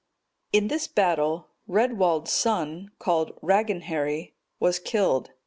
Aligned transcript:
(229) 0.53 0.63
In 0.63 0.67
this 0.69 0.87
battle, 0.87 1.49
Redwald's 1.69 2.31
son, 2.31 2.89
called 2.97 3.35
Raegenheri, 3.43 4.33
was 4.59 4.79
killed. 4.79 5.29